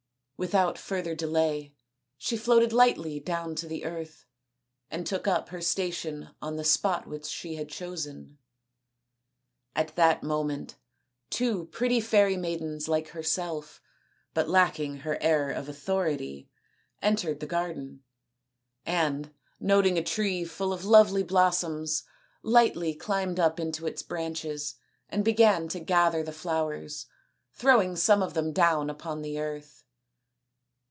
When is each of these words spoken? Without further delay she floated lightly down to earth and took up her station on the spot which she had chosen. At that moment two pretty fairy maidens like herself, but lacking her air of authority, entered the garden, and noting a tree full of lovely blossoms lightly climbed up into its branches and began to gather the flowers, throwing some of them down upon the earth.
Without 0.43 0.75
further 0.75 1.13
delay 1.13 1.75
she 2.17 2.35
floated 2.35 2.73
lightly 2.73 3.19
down 3.19 3.53
to 3.53 3.83
earth 3.83 4.25
and 4.89 5.05
took 5.05 5.27
up 5.27 5.49
her 5.49 5.61
station 5.61 6.29
on 6.41 6.55
the 6.55 6.63
spot 6.63 7.05
which 7.05 7.27
she 7.27 7.57
had 7.57 7.69
chosen. 7.69 8.39
At 9.75 9.95
that 9.97 10.23
moment 10.23 10.77
two 11.29 11.65
pretty 11.67 11.99
fairy 12.01 12.37
maidens 12.37 12.87
like 12.87 13.09
herself, 13.09 13.83
but 14.33 14.49
lacking 14.49 15.01
her 15.01 15.21
air 15.21 15.51
of 15.51 15.69
authority, 15.69 16.49
entered 17.03 17.39
the 17.39 17.45
garden, 17.45 18.01
and 18.83 19.31
noting 19.59 19.99
a 19.99 20.03
tree 20.03 20.43
full 20.43 20.73
of 20.73 20.83
lovely 20.85 21.21
blossoms 21.21 22.01
lightly 22.41 22.95
climbed 22.95 23.39
up 23.39 23.59
into 23.59 23.85
its 23.85 24.01
branches 24.01 24.73
and 25.07 25.23
began 25.23 25.67
to 25.67 25.79
gather 25.79 26.23
the 26.23 26.33
flowers, 26.33 27.05
throwing 27.53 27.95
some 27.95 28.23
of 28.23 28.33
them 28.33 28.51
down 28.51 28.89
upon 28.89 29.21
the 29.21 29.37
earth. 29.37 29.77